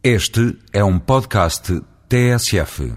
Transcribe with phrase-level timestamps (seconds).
[0.00, 2.92] Este é um podcast TSF.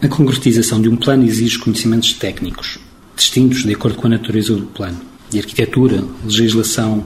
[0.00, 2.78] A concretização de um plano exige conhecimentos técnicos,
[3.16, 7.04] distintos de acordo com a natureza do plano, de arquitetura, legislação,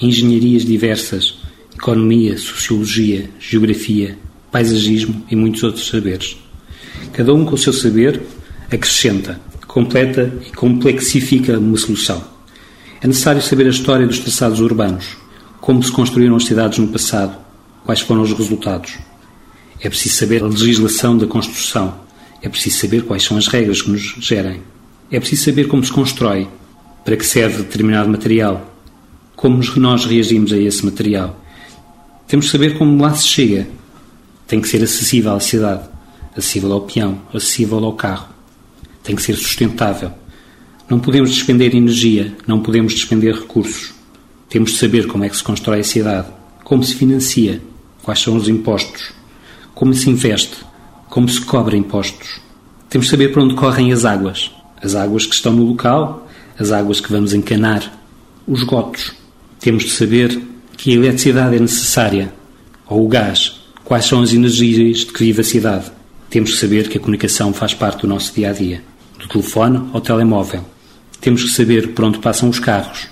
[0.00, 1.43] engenharias diversas,
[1.84, 4.16] economia, sociologia, geografia,
[4.50, 6.38] paisagismo e muitos outros saberes.
[7.12, 8.22] Cada um com o seu saber
[8.72, 12.24] acrescenta, completa e complexifica uma solução.
[13.02, 15.14] É necessário saber a história dos traçados urbanos,
[15.60, 17.36] como se construíram as cidades no passado,
[17.84, 18.94] quais foram os resultados.
[19.78, 22.00] É preciso saber a legislação da construção,
[22.40, 24.62] é preciso saber quais são as regras que nos gerem.
[25.10, 26.48] É preciso saber como se constrói,
[27.04, 28.74] para que serve determinado material,
[29.36, 31.43] como nós reagimos a esse material.
[32.26, 33.66] Temos de saber como lá se chega.
[34.46, 35.82] Tem que ser acessível à cidade,
[36.36, 38.28] acessível ao peão, acessível ao carro.
[39.02, 40.12] Tem que ser sustentável.
[40.88, 43.94] Não podemos despender energia, não podemos despender recursos.
[44.48, 46.28] Temos de saber como é que se constrói a cidade,
[46.62, 47.60] como se financia,
[48.02, 49.12] quais são os impostos,
[49.74, 50.56] como se investe,
[51.08, 52.40] como se cobra impostos.
[52.88, 56.70] Temos de saber para onde correm as águas, as águas que estão no local, as
[56.70, 58.00] águas que vamos encanar,
[58.46, 59.12] os gotos.
[59.58, 60.40] Temos de saber
[60.76, 62.32] que a eletricidade é necessária,
[62.86, 65.90] ou o gás, quais são as energias de que vive a cidade.
[66.30, 68.82] Temos que saber que a comunicação faz parte do nosso dia a dia,
[69.18, 70.64] do telefone ao telemóvel.
[71.20, 73.06] Temos que saber por onde passam os carros.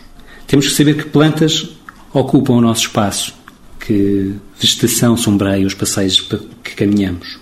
[0.47, 1.69] Temos que saber que plantas
[2.13, 3.35] ocupam o nosso espaço,
[3.81, 6.21] que vegetação sombreia os passeios
[6.63, 7.39] que caminhamos.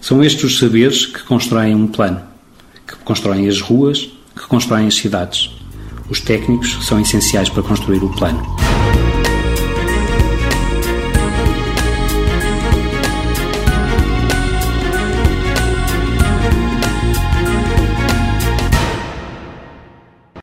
[0.00, 2.20] São estes os saberes que constroem um plano,
[2.86, 5.50] que constroem as ruas, que constroem as cidades.
[6.10, 8.42] Os técnicos são essenciais para construir o plano.